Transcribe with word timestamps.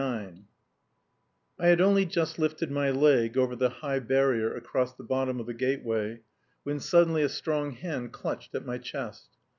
IX 0.01 0.39
I 1.59 1.67
had 1.67 1.79
only 1.79 2.07
just 2.07 2.39
lifted 2.39 2.71
my 2.71 2.89
leg 2.89 3.37
over 3.37 3.55
the 3.55 3.69
high 3.69 3.99
barrier 3.99 4.51
across 4.51 4.95
the 4.95 5.03
bottom 5.03 5.39
of 5.39 5.45
the 5.45 5.53
gateway, 5.53 6.21
when 6.63 6.79
suddenly 6.79 7.21
a 7.21 7.29
strong 7.29 7.73
hand 7.73 8.11
clutched 8.11 8.55
at 8.55 8.65
my 8.65 8.79
chest. 8.79 9.29